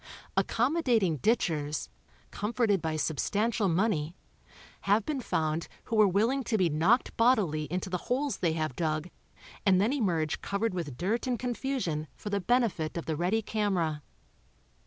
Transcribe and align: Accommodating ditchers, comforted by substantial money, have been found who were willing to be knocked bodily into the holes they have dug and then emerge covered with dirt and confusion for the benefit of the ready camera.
Accommodating 0.35 1.17
ditchers, 1.17 1.87
comforted 2.31 2.81
by 2.81 2.95
substantial 2.95 3.69
money, 3.69 4.15
have 4.85 5.05
been 5.05 5.21
found 5.21 5.67
who 5.83 5.95
were 5.95 6.07
willing 6.07 6.43
to 6.45 6.57
be 6.57 6.69
knocked 6.71 7.15
bodily 7.17 7.65
into 7.71 7.87
the 7.87 7.99
holes 8.09 8.37
they 8.37 8.53
have 8.53 8.75
dug 8.75 9.11
and 9.63 9.79
then 9.79 9.93
emerge 9.93 10.41
covered 10.41 10.73
with 10.73 10.97
dirt 10.97 11.27
and 11.27 11.37
confusion 11.37 12.07
for 12.15 12.31
the 12.31 12.41
benefit 12.41 12.97
of 12.97 13.05
the 13.05 13.15
ready 13.15 13.43
camera. 13.43 14.01